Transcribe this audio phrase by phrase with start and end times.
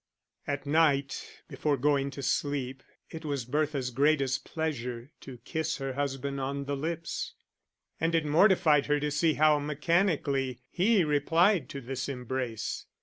[0.47, 6.39] At night, before going to sleep, it was Bertha's greatest pleasure to kiss her husband
[6.41, 7.35] on the lips,
[7.99, 12.87] and it mortified her to see how mechanically he replied to this embrace.